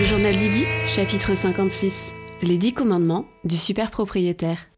[0.00, 4.70] Le journal d'Iggy, chapitre 56, les 10 commandements du super propriétaire.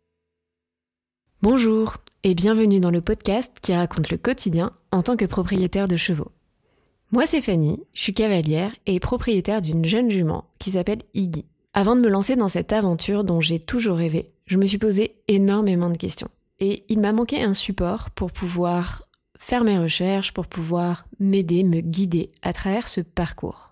[1.43, 5.95] Bonjour et bienvenue dans le podcast qui raconte le quotidien en tant que propriétaire de
[5.95, 6.33] chevaux.
[7.13, 11.45] Moi c'est Fanny, je suis cavalière et propriétaire d'une jeune jument qui s'appelle Iggy.
[11.73, 15.15] Avant de me lancer dans cette aventure dont j'ai toujours rêvé, je me suis posé
[15.29, 16.31] énormément de questions.
[16.59, 19.07] Et il m'a manqué un support pour pouvoir
[19.39, 23.72] faire mes recherches, pour pouvoir m'aider, me guider à travers ce parcours.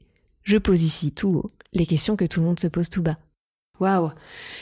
[0.43, 3.17] je pose ici tout haut les questions que tout le monde se pose tout bas.
[3.79, 4.11] Waouh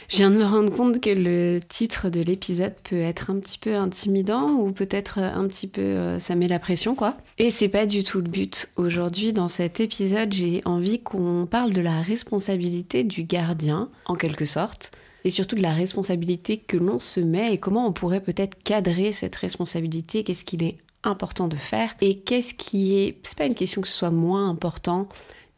[0.08, 3.58] Je viens de me rendre compte que le titre de l'épisode peut être un petit
[3.58, 7.18] peu intimidant ou peut-être un petit peu euh, ça met la pression quoi.
[7.38, 8.70] Et c'est pas du tout le but.
[8.78, 14.46] Aujourd'hui dans cet épisode, j'ai envie qu'on parle de la responsabilité du gardien en quelque
[14.46, 14.92] sorte
[15.26, 19.12] et surtout de la responsabilité que l'on se met et comment on pourrait peut-être cadrer
[19.12, 23.56] cette responsabilité, qu'est-ce qu'il est important de faire et qu'est-ce qui est c'est pas une
[23.56, 25.10] question que ce soit moins important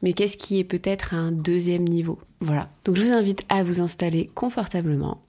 [0.02, 2.20] mais qu'est-ce qui est peut-être un deuxième niveau?
[2.40, 2.70] Voilà.
[2.86, 5.22] Donc je vous invite à vous installer confortablement.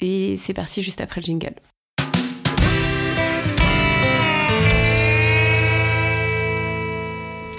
[0.00, 1.54] Et c'est parti juste après le jingle.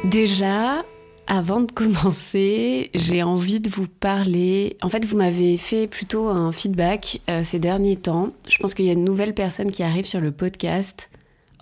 [0.04, 0.84] Déjà,
[1.28, 4.76] avant de commencer, j'ai envie de vous parler.
[4.82, 8.34] En fait, vous m'avez fait plutôt un feedback euh, ces derniers temps.
[8.50, 11.10] Je pense qu'il y a de nouvelles personnes qui arrivent sur le podcast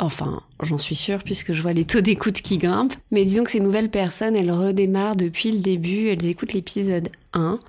[0.02, 2.96] Enfin, j'en suis sûre puisque je vois les taux d'écoute qui grimpent.
[3.12, 7.60] Mais disons que ces nouvelles personnes, elles redémarrent depuis le début, elles écoutent l'épisode 1.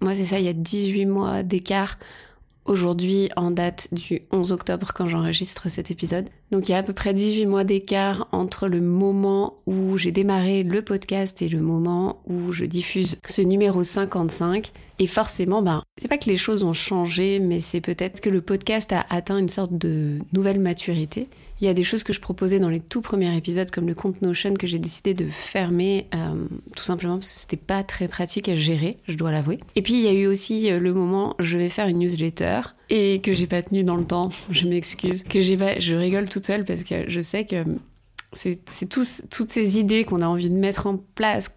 [0.00, 1.98] Moi, c'est ça, il y a 18 mois d'écart
[2.64, 6.30] aujourd'hui en date du 11 octobre quand j'enregistre cet épisode.
[6.52, 10.12] Donc il y a à peu près 18 mois d'écart entre le moment où j'ai
[10.12, 14.70] démarré le podcast et le moment où je diffuse ce numéro 55.
[14.98, 18.42] Et forcément, ben, c'est pas que les choses ont changé, mais c'est peut-être que le
[18.42, 21.26] podcast a atteint une sorte de nouvelle maturité.
[21.62, 23.94] Il y a des choses que je proposais dans les tout premiers épisodes, comme le
[23.94, 26.34] compte Notion, que j'ai décidé de fermer, euh,
[26.76, 29.58] tout simplement parce que c'était pas très pratique à gérer, je dois l'avouer.
[29.76, 32.62] Et puis il y a eu aussi euh, le moment, je vais faire une newsletter,
[32.94, 36.28] et que j'ai pas tenu dans le temps, je m'excuse, que j'ai pas, je rigole
[36.28, 37.64] toute seule parce que je sais que
[38.34, 41.50] c'est toutes ces idées qu'on a envie de mettre en place,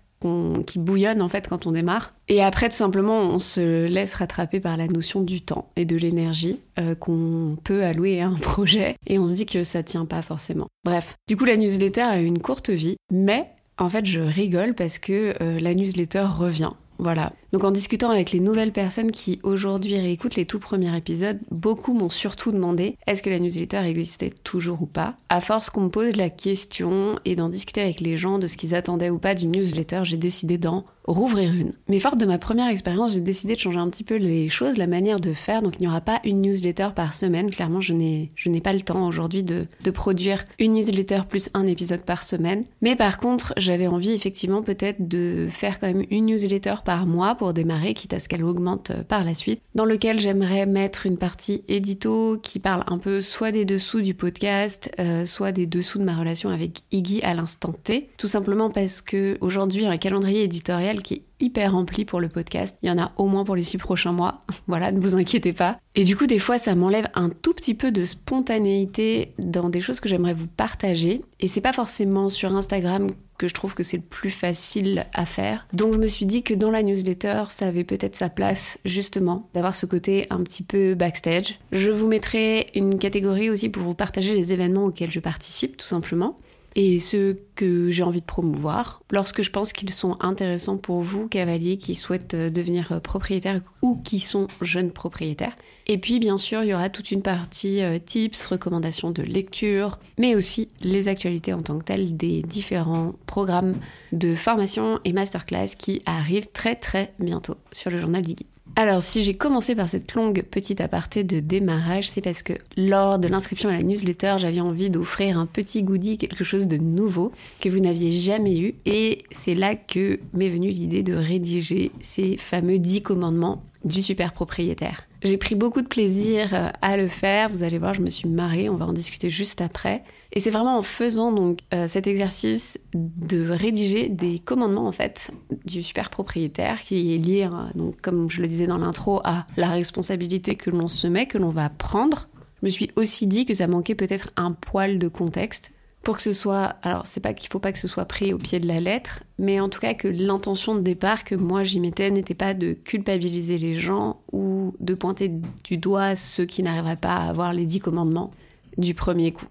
[0.65, 2.15] qui bouillonne en fait quand on démarre.
[2.29, 5.95] Et après, tout simplement, on se laisse rattraper par la notion du temps et de
[5.95, 10.05] l'énergie euh, qu'on peut allouer à un projet et on se dit que ça tient
[10.05, 10.67] pas forcément.
[10.83, 13.47] Bref, du coup, la newsletter a eu une courte vie, mais
[13.77, 16.71] en fait, je rigole parce que euh, la newsletter revient.
[16.97, 17.29] Voilà.
[17.51, 21.93] Donc en discutant avec les nouvelles personnes qui aujourd'hui réécoutent les tout premiers épisodes, beaucoup
[21.93, 25.15] m'ont surtout demandé est-ce que la newsletter existait toujours ou pas?
[25.29, 28.57] À force qu'on me pose la question et d'en discuter avec les gens de ce
[28.57, 31.73] qu'ils attendaient ou pas d'une newsletter, j'ai décidé d'en rouvrir une.
[31.87, 34.77] Mais forte de ma première expérience, j'ai décidé de changer un petit peu les choses,
[34.77, 35.61] la manière de faire.
[35.61, 37.51] Donc il n'y aura pas une newsletter par semaine.
[37.51, 38.29] Clairement, je n'ai,
[38.63, 42.65] pas le temps aujourd'hui de, de produire une newsletter plus un épisode par semaine.
[42.81, 47.35] Mais par contre, j'avais envie effectivement peut-être de faire quand même une newsletter par mois
[47.35, 51.05] pour démarrer, quitte à ce qu'elle augmente euh, par la suite, dans lequel j'aimerais mettre
[51.05, 55.65] une partie édito qui parle un peu soit des dessous du podcast, euh, soit des
[55.65, 58.09] dessous de ma relation avec Iggy à l'instant T.
[58.17, 62.77] Tout simplement parce que aujourd'hui, un calendrier éditorial qui est hyper rempli pour le podcast.
[62.81, 64.39] Il y en a au moins pour les six prochains mois.
[64.67, 65.77] voilà, ne vous inquiétez pas.
[65.95, 69.81] Et du coup, des fois, ça m'enlève un tout petit peu de spontanéité dans des
[69.81, 71.21] choses que j'aimerais vous partager.
[71.39, 75.25] Et c'est pas forcément sur Instagram que je trouve que c'est le plus facile à
[75.25, 75.67] faire.
[75.73, 79.49] Donc je me suis dit que dans la newsletter, ça avait peut-être sa place justement
[79.53, 81.59] d'avoir ce côté un petit peu backstage.
[81.71, 85.87] Je vous mettrai une catégorie aussi pour vous partager les événements auxquels je participe tout
[85.87, 86.37] simplement
[86.75, 91.27] et ceux que j'ai envie de promouvoir lorsque je pense qu'ils sont intéressants pour vous,
[91.27, 95.55] cavaliers qui souhaitent euh, devenir euh, propriétaires ou qui sont jeunes propriétaires.
[95.87, 99.99] Et puis bien sûr, il y aura toute une partie euh, tips, recommandations de lecture,
[100.17, 103.75] mais aussi les actualités en tant que telles des différents programmes
[104.11, 108.47] de formation et masterclass qui arrivent très très bientôt sur le journal d'Iggy.
[108.77, 113.19] Alors, si j'ai commencé par cette longue petite aparté de démarrage, c'est parce que lors
[113.19, 117.31] de l'inscription à la newsletter, j'avais envie d'offrir un petit goodie, quelque chose de nouveau
[117.61, 118.75] que vous n'aviez jamais eu.
[118.85, 124.33] Et c'est là que m'est venue l'idée de rédiger ces fameux 10 commandements du super
[124.33, 125.03] propriétaire.
[125.23, 127.49] J'ai pris beaucoup de plaisir à le faire.
[127.49, 128.69] Vous allez voir, je me suis marrée.
[128.69, 130.03] On va en discuter juste après.
[130.33, 135.31] Et c'est vraiment en faisant donc euh, cet exercice de rédiger des commandements en fait
[135.65, 139.45] du super propriétaire qui est lié, hein, donc comme je le disais dans l'intro, à
[139.57, 142.27] la responsabilité que l'on se met, que l'on va prendre.
[142.61, 145.71] Je me suis aussi dit que ça manquait peut-être un poil de contexte
[146.05, 148.37] pour que ce soit, alors c'est pas qu'il faut pas que ce soit pris au
[148.37, 151.79] pied de la lettre, mais en tout cas que l'intention de départ que moi j'y
[151.79, 155.31] mettais n'était pas de culpabiliser les gens ou de pointer
[155.63, 158.31] du doigt ceux qui n'arriveraient pas à avoir les dix commandements
[158.77, 159.47] du premier coup.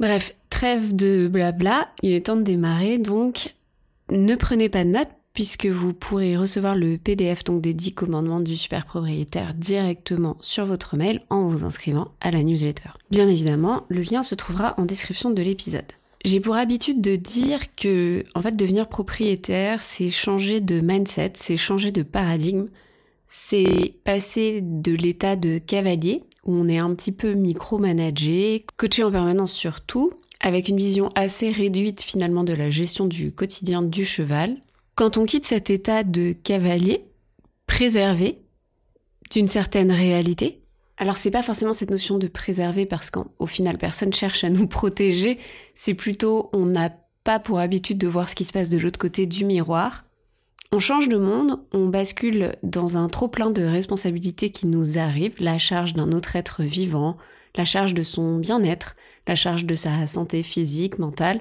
[0.00, 3.54] Bref, trêve de blabla, il est temps de démarrer donc.
[4.10, 8.40] Ne prenez pas de notes puisque vous pourrez recevoir le PDF donc des 10 commandements
[8.40, 12.88] du super propriétaire directement sur votre mail en vous inscrivant à la newsletter.
[13.10, 15.84] Bien évidemment, le lien se trouvera en description de l'épisode.
[16.24, 21.58] J'ai pour habitude de dire que en fait devenir propriétaire, c'est changer de mindset, c'est
[21.58, 22.66] changer de paradigme,
[23.26, 29.10] c'est passer de l'état de cavalier où on est un petit peu micromanagé, coaché en
[29.10, 30.10] permanence sur tout,
[30.40, 34.56] avec une vision assez réduite finalement de la gestion du quotidien du cheval.
[34.94, 37.04] Quand on quitte cet état de cavalier,
[37.66, 38.38] préservé
[39.30, 40.62] d'une certaine réalité,
[40.96, 44.66] alors c'est pas forcément cette notion de préserver parce qu'au final personne cherche à nous
[44.68, 45.38] protéger,
[45.74, 46.90] c'est plutôt on n'a
[47.24, 50.04] pas pour habitude de voir ce qui se passe de l'autre côté du miroir.
[50.72, 55.58] On change de monde, on bascule dans un trop-plein de responsabilités qui nous arrivent, la
[55.58, 57.16] charge d'un autre être vivant,
[57.56, 58.94] la charge de son bien-être,
[59.26, 61.40] la charge de sa santé physique, mentale.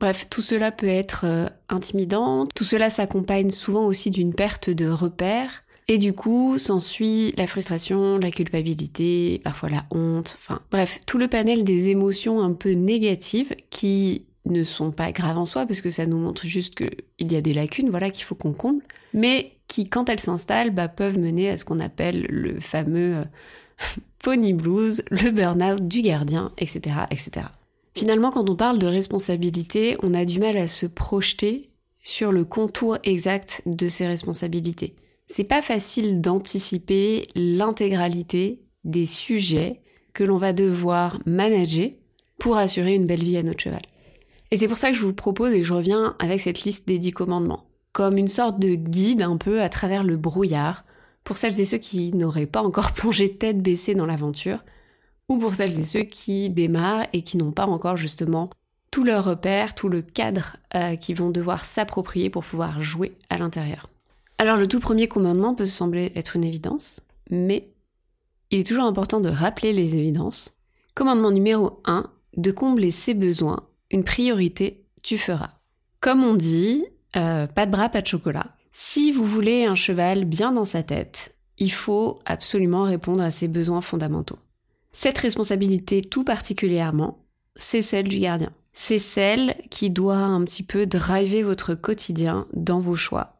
[0.00, 4.88] Bref, tout cela peut être euh, intimidant, tout cela s'accompagne souvent aussi d'une perte de
[4.88, 11.18] repères, et du coup s'ensuit la frustration, la culpabilité, parfois la honte, enfin bref, tout
[11.18, 15.80] le panel des émotions un peu négatives qui ne sont pas graves en soi parce
[15.80, 18.82] que ça nous montre juste qu'il y a des lacunes, voilà, qu'il faut qu'on comble,
[19.14, 23.24] mais qui, quand elles s'installent, bah, peuvent mener à ce qu'on appelle le fameux euh,
[24.22, 27.46] pony blues, le burn-out du gardien, etc., etc.
[27.94, 32.44] Finalement, quand on parle de responsabilité, on a du mal à se projeter sur le
[32.44, 34.94] contour exact de ces responsabilités.
[35.26, 39.80] C'est pas facile d'anticiper l'intégralité des sujets
[40.12, 41.90] que l'on va devoir manager
[42.38, 43.82] pour assurer une belle vie à notre cheval.
[44.50, 46.98] Et c'est pour ça que je vous propose et je reviens avec cette liste des
[46.98, 50.84] dix commandements, comme une sorte de guide un peu à travers le brouillard,
[51.22, 54.64] pour celles et ceux qui n'auraient pas encore plongé tête baissée dans l'aventure,
[55.28, 58.50] ou pour celles et ceux qui démarrent et qui n'ont pas encore justement
[58.90, 63.38] tout leur repère, tout le cadre euh, qu'ils vont devoir s'approprier pour pouvoir jouer à
[63.38, 63.88] l'intérieur.
[64.38, 66.98] Alors le tout premier commandement peut sembler être une évidence,
[67.30, 67.68] mais
[68.50, 70.52] il est toujours important de rappeler les évidences.
[70.96, 75.50] Commandement numéro 1, de combler ses besoins une priorité, tu feras.
[76.00, 76.84] Comme on dit,
[77.16, 78.46] euh, pas de bras, pas de chocolat.
[78.72, 83.48] Si vous voulez un cheval bien dans sa tête, il faut absolument répondre à ses
[83.48, 84.38] besoins fondamentaux.
[84.92, 87.26] Cette responsabilité tout particulièrement,
[87.56, 88.52] c'est celle du gardien.
[88.72, 93.39] C'est celle qui doit un petit peu driver votre quotidien dans vos choix,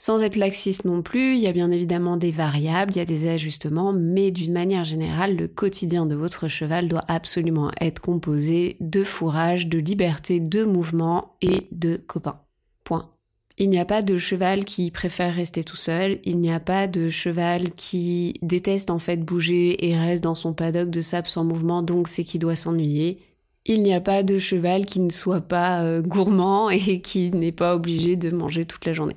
[0.00, 3.04] sans être laxiste non plus, il y a bien évidemment des variables, il y a
[3.04, 8.78] des ajustements, mais d'une manière générale, le quotidien de votre cheval doit absolument être composé
[8.80, 12.40] de fourrage, de liberté, de mouvement et de copains.
[12.82, 13.10] Point.
[13.58, 16.86] Il n'y a pas de cheval qui préfère rester tout seul, il n'y a pas
[16.86, 21.44] de cheval qui déteste en fait bouger et reste dans son paddock de sable sans
[21.44, 23.18] mouvement, donc c'est qui doit s'ennuyer.
[23.66, 27.52] Il n'y a pas de cheval qui ne soit pas euh, gourmand et qui n'est
[27.52, 29.16] pas obligé de manger toute la journée.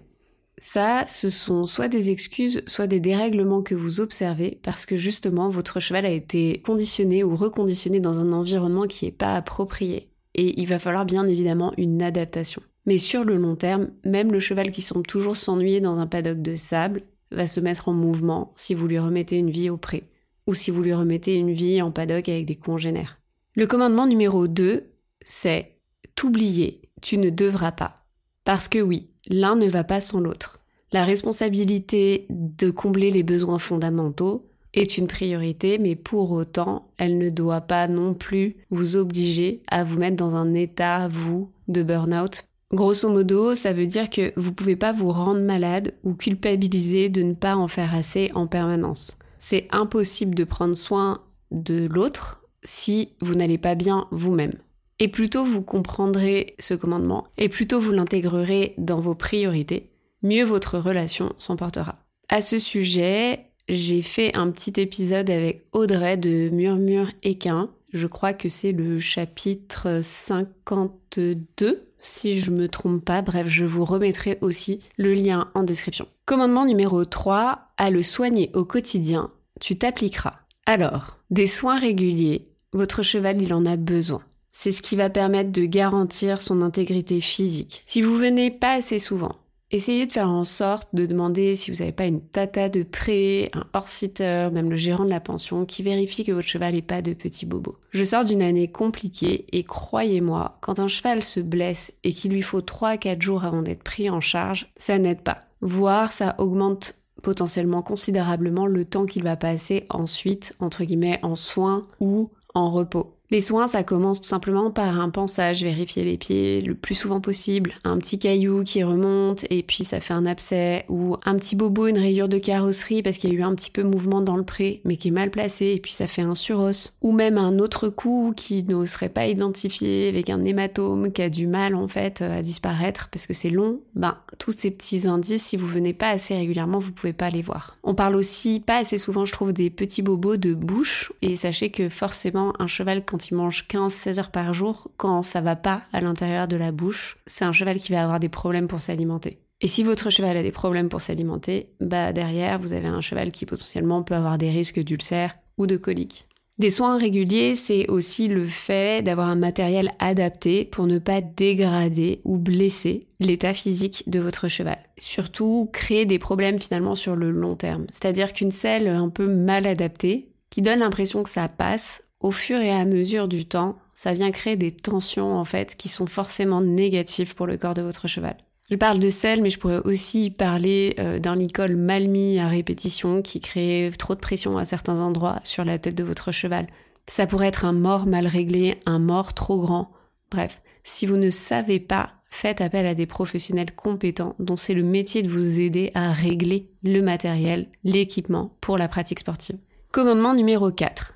[0.57, 5.50] Ça, ce sont soit des excuses, soit des dérèglements que vous observez parce que justement
[5.50, 10.10] votre cheval a été conditionné ou reconditionné dans un environnement qui n'est pas approprié.
[10.36, 12.62] Et il va falloir bien évidemment une adaptation.
[12.86, 16.41] Mais sur le long terme, même le cheval qui semble toujours s'ennuyer dans un paddock
[16.41, 20.03] de sable va se mettre en mouvement si vous lui remettez une vie au pré,
[20.48, 23.19] ou si vous lui remettez une vie en paddock avec des congénères.
[23.55, 24.83] Le commandement numéro 2,
[25.24, 25.77] c'est
[26.15, 28.05] t'oublier, tu ne devras pas.
[28.43, 30.60] Parce que oui, l'un ne va pas sans l'autre.
[30.92, 37.30] La responsabilité de combler les besoins fondamentaux est une priorité, mais pour autant, elle ne
[37.30, 42.46] doit pas non plus vous obliger à vous mettre dans un état, vous, de burn-out.
[42.72, 47.22] Grosso modo, ça veut dire que vous pouvez pas vous rendre malade ou culpabiliser de
[47.22, 49.18] ne pas en faire assez en permanence.
[49.38, 54.53] C'est impossible de prendre soin de l'autre si vous n'allez pas bien vous-même.
[55.00, 59.89] Et plutôt vous comprendrez ce commandement, et plutôt vous l'intégrerez dans vos priorités,
[60.21, 62.00] mieux votre relation s'emportera.
[62.29, 67.69] À ce sujet, j'ai fait un petit épisode avec Audrey de Murmure Équin.
[67.91, 73.21] Je crois que c'est le chapitre 52, si je me trompe pas.
[73.21, 76.07] Bref, je vous remettrai aussi le lien en description.
[76.25, 80.39] Commandement numéro 3, à le soigner au quotidien, tu t'appliqueras.
[80.65, 84.23] Alors, des soins réguliers, votre cheval, il en a besoin.
[84.53, 87.83] C'est ce qui va permettre de garantir son intégrité physique.
[87.86, 89.36] Si vous venez pas assez souvent,
[89.72, 93.50] essayez de faire en sorte de demander si vous n'avez pas une tata de près,
[93.53, 97.01] un hors-sitter, même le gérant de la pension, qui vérifie que votre cheval n'est pas
[97.01, 97.77] de petits bobos.
[97.89, 102.43] Je sors d'une année compliquée et croyez-moi, quand un cheval se blesse et qu'il lui
[102.43, 105.39] faut 3 à 4 jours avant d'être pris en charge, ça n'aide pas.
[105.62, 111.83] Voire ça augmente potentiellement considérablement le temps qu'il va passer ensuite, entre guillemets, en soins
[112.00, 113.12] ou en repos.
[113.34, 117.20] Les soins, ça commence tout simplement par un pansage, vérifier les pieds le plus souvent
[117.20, 121.56] possible, un petit caillou qui remonte et puis ça fait un abcès, ou un petit
[121.56, 124.38] bobo, une rayure de carrosserie parce qu'il y a eu un petit peu mouvement dans
[124.38, 127.40] le pré mais qui est mal placé et puis ça fait un suros, ou même
[127.40, 131.74] un autre coup qui ne serait pas identifié avec un hématome qui a du mal
[131.74, 135.66] en fait à disparaître parce que c'est long, ben tous ces petits indices, si vous
[135.66, 137.78] venez pas assez régulièrement, vous pouvez pas les voir.
[137.84, 141.72] On parle aussi pas assez souvent, je trouve, des petits bobos de bouche et sachez
[141.72, 145.82] que forcément un cheval quand il mange 15-16 heures par jour, quand ça va pas
[145.94, 149.39] à l'intérieur de la bouche, c'est un cheval qui va avoir des problèmes pour s'alimenter.
[149.62, 153.32] Et si votre cheval a des problèmes pour s'alimenter, bah derrière, vous avez un cheval
[153.32, 156.27] qui potentiellement peut avoir des risques d'ulcères ou de coliques.
[156.60, 162.22] Des soins réguliers, c'est aussi le fait d'avoir un matériel adapté pour ne pas dégrader
[162.25, 164.77] ou blesser l'état physique de votre cheval.
[165.00, 167.88] Surtout, créer des problèmes finalement sur le long terme.
[167.89, 172.60] C'est-à-dire qu'une selle un peu mal adaptée, qui donne l'impression que ça passe, au fur
[172.60, 176.62] et à mesure du temps, ça vient créer des tensions en fait qui sont forcément
[176.62, 178.38] négatives pour le corps de votre cheval.
[178.72, 182.48] Je parle de sel, mais je pourrais aussi parler euh, d'un licol mal mis à
[182.48, 186.68] répétition qui crée trop de pression à certains endroits sur la tête de votre cheval.
[187.06, 189.92] Ça pourrait être un mort mal réglé, un mort trop grand.
[190.32, 194.84] Bref, si vous ne savez pas, faites appel à des professionnels compétents dont c'est le
[194.84, 199.58] métier de vous aider à régler le matériel, l'équipement pour la pratique sportive.
[199.92, 201.13] Commandement numéro 4.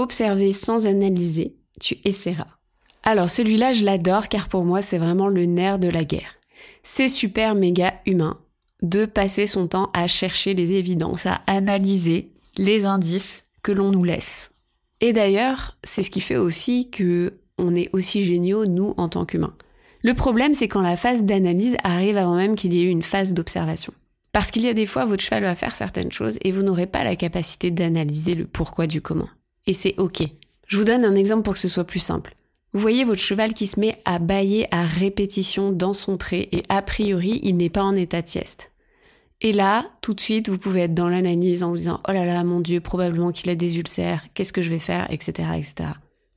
[0.00, 2.46] Observer sans analyser, tu essaieras.
[3.02, 6.36] Alors celui-là, je l'adore car pour moi, c'est vraiment le nerf de la guerre.
[6.82, 8.38] C'est super méga humain
[8.80, 14.02] de passer son temps à chercher les évidences, à analyser les indices que l'on nous
[14.02, 14.52] laisse.
[15.02, 19.26] Et d'ailleurs, c'est ce qui fait aussi que on est aussi géniaux, nous, en tant
[19.26, 19.54] qu'humains.
[20.00, 23.02] Le problème, c'est quand la phase d'analyse arrive avant même qu'il y ait eu une
[23.02, 23.92] phase d'observation.
[24.32, 26.86] Parce qu'il y a des fois, votre cheval va faire certaines choses et vous n'aurez
[26.86, 29.28] pas la capacité d'analyser le pourquoi du comment
[29.70, 30.24] et c'est ok.
[30.66, 32.34] Je vous donne un exemple pour que ce soit plus simple.
[32.72, 36.64] Vous voyez votre cheval qui se met à bailler à répétition dans son pré et
[36.68, 38.72] a priori il n'est pas en état de sieste.
[39.40, 42.24] Et là, tout de suite, vous pouvez être dans l'analyse en vous disant oh là
[42.24, 45.90] là, mon Dieu, probablement qu'il a des ulcères, qu'est-ce que je vais faire, etc., etc.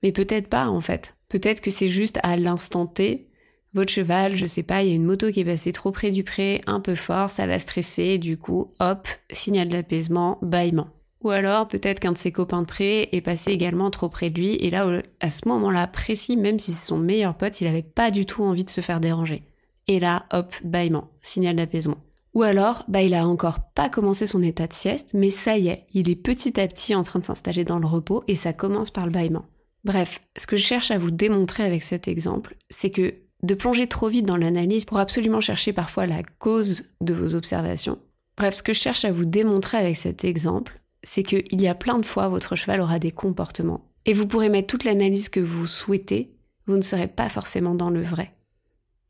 [0.03, 1.15] Mais peut-être pas en fait.
[1.27, 3.29] Peut-être que c'est juste à l'instant T,
[3.73, 6.11] votre cheval, je sais pas, il y a une moto qui est passée trop près
[6.11, 10.89] du pré, un peu fort, ça l'a stressé, du coup, hop, signal d'apaisement, bâillement.
[11.23, 14.39] Ou alors peut-être qu'un de ses copains de près est passé également trop près de
[14.39, 14.85] lui et là
[15.21, 18.43] à ce moment-là précis, même si c'est son meilleur pote, il avait pas du tout
[18.43, 19.43] envie de se faire déranger.
[19.87, 21.97] Et là, hop, bâillement, signal d'apaisement.
[22.33, 25.67] Ou alors, bah il a encore pas commencé son état de sieste, mais ça y
[25.67, 28.53] est, il est petit à petit en train de s'installer dans le repos et ça
[28.53, 29.45] commence par le bâillement.
[29.83, 33.13] Bref, ce que je cherche à vous démontrer avec cet exemple, c'est que
[33.43, 37.99] de plonger trop vite dans l'analyse pour absolument chercher parfois la cause de vos observations.
[38.37, 41.75] Bref, ce que je cherche à vous démontrer avec cet exemple, c'est qu'il y a
[41.75, 43.89] plein de fois votre cheval aura des comportements.
[44.05, 46.33] Et vous pourrez mettre toute l'analyse que vous souhaitez,
[46.65, 48.33] vous ne serez pas forcément dans le vrai.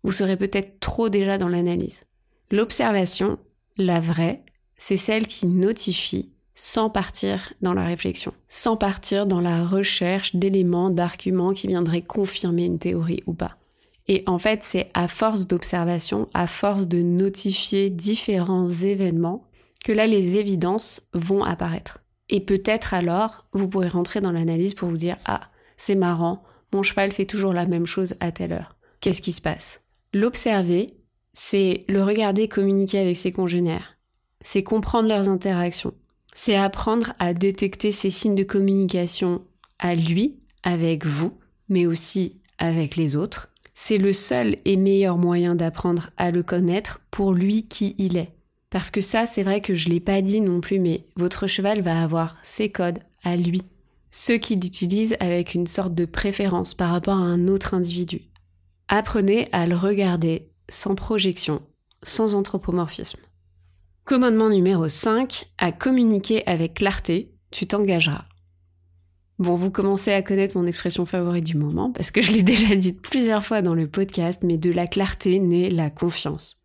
[0.04, 2.04] Vous serez peut-être trop déjà dans l'analyse.
[2.52, 3.40] L'observation,
[3.78, 4.44] la vraie,
[4.78, 10.90] c'est celle qui notifie sans partir dans la réflexion, sans partir dans la recherche d'éléments,
[10.90, 13.58] d'arguments qui viendraient confirmer une théorie ou pas.
[14.08, 19.48] Et en fait, c'est à force d'observation, à force de notifier différents événements,
[19.84, 22.00] que là les évidences vont apparaître.
[22.30, 26.84] Et peut-être alors, vous pourrez rentrer dans l'analyse pour vous dire Ah, c'est marrant, mon
[26.84, 28.76] cheval fait toujours la même chose à telle heure.
[29.02, 29.82] Qu'est-ce qui se passe?
[30.14, 30.96] L'observer,
[31.34, 33.98] c'est le regarder communiquer avec ses congénères.
[34.42, 35.94] C'est comprendre leurs interactions.
[36.34, 39.46] C'est apprendre à détecter ces signes de communication
[39.80, 41.38] à lui, avec vous,
[41.70, 43.50] mais aussi avec les autres.
[43.76, 48.34] C'est le seul et meilleur moyen d'apprendre à le connaître pour lui qui il est.
[48.74, 51.84] Parce que ça, c'est vrai que je l'ai pas dit non plus, mais votre cheval
[51.84, 53.62] va avoir ses codes à lui.
[54.10, 58.24] Ceux qu'il utilise avec une sorte de préférence par rapport à un autre individu.
[58.88, 61.62] Apprenez à le regarder sans projection,
[62.02, 63.20] sans anthropomorphisme.
[64.06, 68.26] Commandement numéro 5, à communiquer avec clarté, tu t'engageras.
[69.38, 72.76] Bon, vous commencez à connaître mon expression favorite du moment, parce que je l'ai déjà
[72.76, 76.63] dite plusieurs fois dans le podcast, mais de la clarté naît la confiance.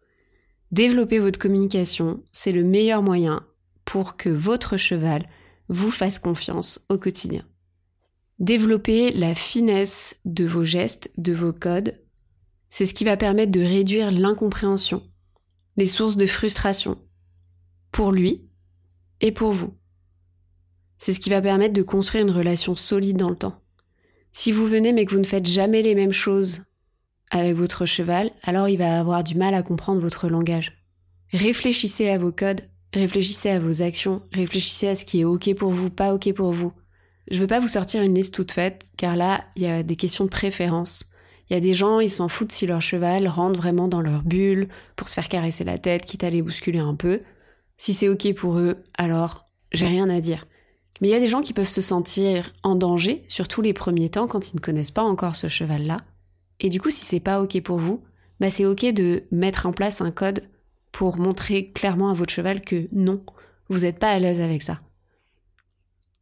[0.70, 3.46] Développer votre communication, c'est le meilleur moyen
[3.84, 5.22] pour que votre cheval
[5.68, 7.44] vous fasse confiance au quotidien.
[8.38, 11.98] Développer la finesse de vos gestes, de vos codes,
[12.70, 15.02] c'est ce qui va permettre de réduire l'incompréhension,
[15.76, 16.98] les sources de frustration,
[17.90, 18.46] pour lui
[19.20, 19.74] et pour vous.
[20.98, 23.62] C'est ce qui va permettre de construire une relation solide dans le temps.
[24.32, 26.62] Si vous venez mais que vous ne faites jamais les mêmes choses
[27.30, 30.72] avec votre cheval, alors il va avoir du mal à comprendre votre langage.
[31.32, 32.62] Réfléchissez à vos codes,
[32.94, 36.52] réfléchissez à vos actions, réfléchissez à ce qui est ok pour vous, pas ok pour
[36.52, 36.72] vous.
[37.30, 39.96] Je veux pas vous sortir une liste toute faite, car là, il y a des
[39.96, 41.04] questions de préférence.
[41.50, 44.22] Il y a des gens, ils s'en foutent si leur cheval rentre vraiment dans leur
[44.22, 47.20] bulle pour se faire caresser la tête, quitte à les bousculer un peu.
[47.76, 50.46] Si c'est ok pour eux, alors j'ai rien à dire.
[51.00, 54.10] Mais il y a des gens qui peuvent se sentir en danger, surtout les premiers
[54.10, 55.98] temps quand ils ne connaissent pas encore ce cheval-là.
[56.60, 58.02] Et du coup, si c'est pas ok pour vous,
[58.40, 60.48] bah c'est ok de mettre en place un code
[60.92, 63.22] pour montrer clairement à votre cheval que non,
[63.68, 64.80] vous n'êtes pas à l'aise avec ça.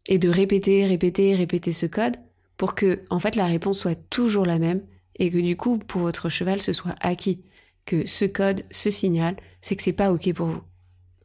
[0.09, 2.17] Et de répéter, répéter, répéter ce code
[2.57, 4.83] pour que, en fait, la réponse soit toujours la même
[5.19, 7.43] et que du coup, pour votre cheval, ce soit acquis.
[7.85, 10.63] Que ce code, ce signal, c'est que c'est pas ok pour vous.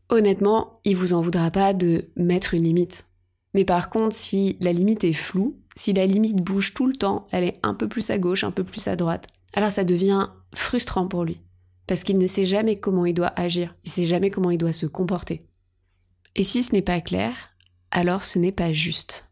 [0.09, 3.05] Honnêtement, il vous en voudra pas de mettre une limite.
[3.53, 7.27] Mais par contre, si la limite est floue, si la limite bouge tout le temps,
[7.31, 10.29] elle est un peu plus à gauche, un peu plus à droite, alors ça devient
[10.53, 11.41] frustrant pour lui.
[11.88, 14.73] Parce qu'il ne sait jamais comment il doit agir, il sait jamais comment il doit
[14.73, 15.43] se comporter.
[16.35, 17.33] Et si ce n'est pas clair,
[17.89, 19.27] alors ce n'est pas juste.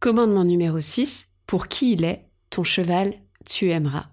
[0.00, 3.12] Commandement numéro 6, pour qui il est, ton cheval,
[3.44, 4.06] tu aimeras.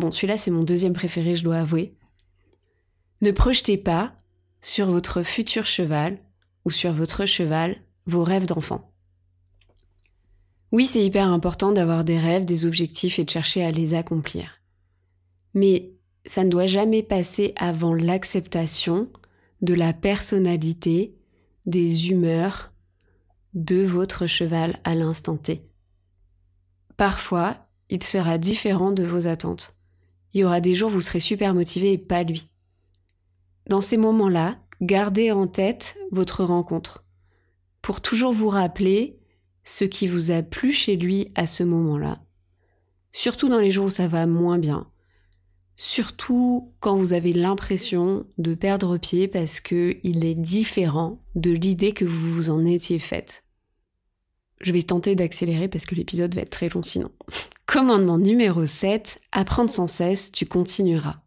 [0.00, 1.96] Bon, celui-là c'est mon deuxième préféré, je dois avouer.
[3.20, 4.12] Ne projetez pas
[4.60, 6.18] sur votre futur cheval
[6.64, 8.92] ou sur votre cheval vos rêves d'enfant.
[10.70, 14.60] Oui, c'est hyper important d'avoir des rêves, des objectifs et de chercher à les accomplir.
[15.54, 15.92] Mais
[16.26, 19.10] ça ne doit jamais passer avant l'acceptation
[19.62, 21.14] de la personnalité,
[21.64, 22.72] des humeurs
[23.54, 25.62] de votre cheval à l'instant T.
[26.96, 27.56] Parfois,
[27.88, 29.76] il sera différent de vos attentes.
[30.32, 32.50] Il y aura des jours où vous serez super motivé et pas lui.
[33.68, 37.04] Dans ces moments-là, gardez en tête votre rencontre
[37.80, 39.17] pour toujours vous rappeler
[39.68, 42.22] ce qui vous a plu chez lui à ce moment-là.
[43.12, 44.90] Surtout dans les jours où ça va moins bien.
[45.76, 51.92] Surtout quand vous avez l'impression de perdre pied parce que il est différent de l'idée
[51.92, 53.44] que vous vous en étiez faite.
[54.60, 57.10] Je vais tenter d'accélérer parce que l'épisode va être très long sinon.
[57.66, 61.20] Commandement numéro 7, apprendre sans cesse, tu continueras.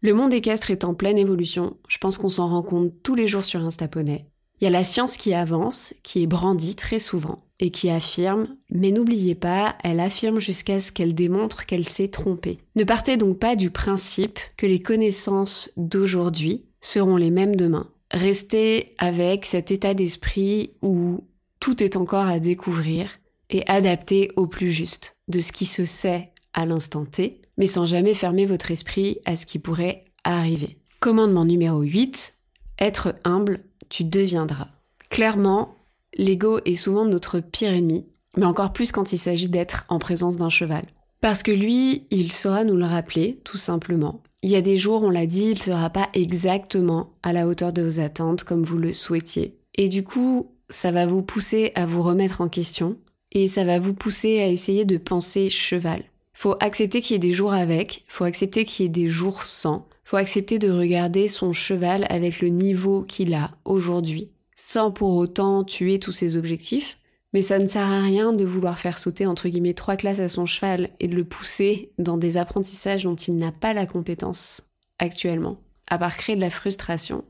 [0.00, 3.26] Le monde équestre est en pleine évolution, je pense qu'on s'en rend compte tous les
[3.26, 4.26] jours sur Instaponnet.
[4.60, 8.56] Il y a la science qui avance, qui est brandie très souvent, et qui affirme,
[8.70, 12.58] mais n'oubliez pas, elle affirme jusqu'à ce qu'elle démontre qu'elle s'est trompée.
[12.76, 17.88] Ne partez donc pas du principe que les connaissances d'aujourd'hui seront les mêmes demain.
[18.10, 21.24] Restez avec cet état d'esprit où
[21.60, 23.18] tout est encore à découvrir
[23.50, 27.86] et adapter au plus juste de ce qui se sait à l'instant T, mais sans
[27.86, 30.78] jamais fermer votre esprit à ce qui pourrait arriver.
[31.00, 32.34] Commandement numéro 8,
[32.78, 34.68] être humble, tu deviendras.
[35.10, 35.74] Clairement,
[36.16, 40.36] l'ego est souvent notre pire ennemi, mais encore plus quand il s'agit d'être en présence
[40.36, 40.84] d'un cheval.
[41.20, 44.22] Parce que lui, il saura nous le rappeler, tout simplement.
[44.42, 47.48] Il y a des jours, on l'a dit, il ne sera pas exactement à la
[47.48, 49.58] hauteur de vos attentes comme vous le souhaitiez.
[49.74, 52.96] Et du coup, ça va vous pousser à vous remettre en question
[53.32, 56.02] et ça va vous pousser à essayer de penser cheval.
[56.34, 59.42] Faut accepter qu'il y ait des jours avec, faut accepter qu'il y ait des jours
[59.44, 65.16] sans, faut accepter de regarder son cheval avec le niveau qu'il a aujourd'hui, sans pour
[65.16, 66.96] autant tuer tous ses objectifs.
[67.34, 70.28] Mais ça ne sert à rien de vouloir faire sauter entre guillemets trois classes à
[70.28, 74.62] son cheval et de le pousser dans des apprentissages dont il n'a pas la compétence
[74.98, 77.22] actuellement, à part créer de la frustration,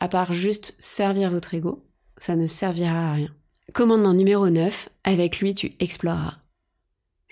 [0.00, 1.84] à part juste servir votre ego,
[2.18, 3.32] ça ne servira à rien.
[3.74, 6.38] Commandement numéro 9, avec lui tu exploreras.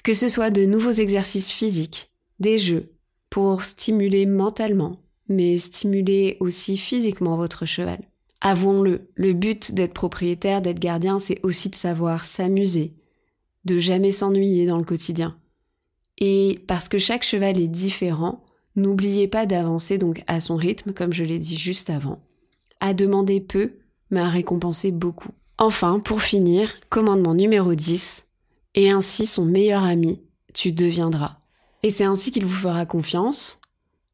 [0.04, 2.91] Que ce soit de nouveaux exercices physiques, des jeux,
[3.32, 7.98] pour stimuler mentalement, mais stimuler aussi physiquement votre cheval.
[8.42, 12.92] Avouons-le, le but d'être propriétaire, d'être gardien, c'est aussi de savoir s'amuser,
[13.64, 15.34] de jamais s'ennuyer dans le quotidien.
[16.18, 18.44] Et parce que chaque cheval est différent,
[18.76, 22.20] n'oubliez pas d'avancer donc à son rythme, comme je l'ai dit juste avant,
[22.80, 23.76] à demander peu,
[24.10, 25.30] mais à récompenser beaucoup.
[25.56, 28.26] Enfin, pour finir, commandement numéro 10,
[28.74, 30.20] et ainsi son meilleur ami,
[30.52, 31.38] tu deviendras.
[31.82, 33.58] Et c'est ainsi qu'il vous fera confiance.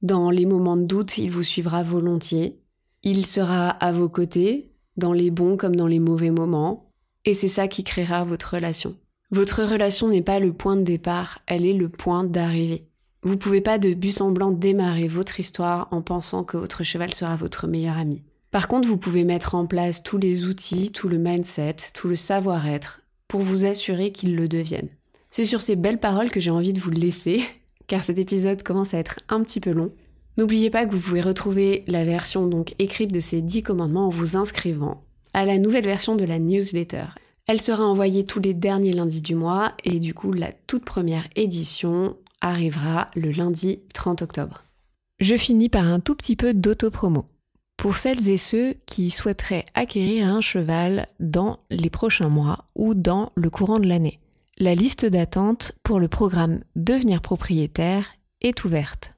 [0.00, 2.58] Dans les moments de doute, il vous suivra volontiers.
[3.02, 6.90] Il sera à vos côtés, dans les bons comme dans les mauvais moments.
[7.24, 8.96] Et c'est ça qui créera votre relation.
[9.30, 12.88] Votre relation n'est pas le point de départ, elle est le point d'arrivée.
[13.22, 17.12] Vous pouvez pas de but en blanc démarrer votre histoire en pensant que votre cheval
[17.12, 18.22] sera votre meilleur ami.
[18.50, 22.16] Par contre, vous pouvez mettre en place tous les outils, tout le mindset, tout le
[22.16, 24.88] savoir-être pour vous assurer qu'ils le deviennent.
[25.30, 27.42] C'est sur ces belles paroles que j'ai envie de vous laisser,
[27.88, 29.90] car cet épisode commence à être un petit peu long.
[30.36, 34.10] N'oubliez pas que vous pouvez retrouver la version donc écrite de ces 10 commandements en
[34.10, 35.02] vous inscrivant
[35.34, 37.06] à la nouvelle version de la newsletter.
[37.48, 41.26] Elle sera envoyée tous les derniers lundis du mois et du coup la toute première
[41.34, 44.64] édition arrivera le lundi 30 octobre.
[45.18, 47.24] Je finis par un tout petit peu d'autopromo.
[47.76, 53.32] Pour celles et ceux qui souhaiteraient acquérir un cheval dans les prochains mois ou dans
[53.34, 54.20] le courant de l'année,
[54.58, 59.14] la liste d'attente pour le programme Devenir propriétaire est ouverte.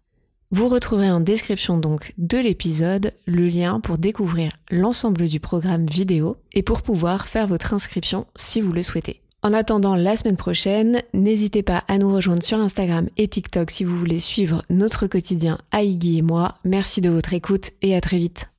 [0.50, 6.36] Vous retrouverez en description donc de l'épisode le lien pour découvrir l'ensemble du programme vidéo
[6.52, 9.22] et pour pouvoir faire votre inscription si vous le souhaitez.
[9.42, 13.84] En attendant la semaine prochaine, n'hésitez pas à nous rejoindre sur Instagram et TikTok si
[13.84, 16.58] vous voulez suivre notre quotidien à et moi.
[16.64, 18.49] Merci de votre écoute et à très vite.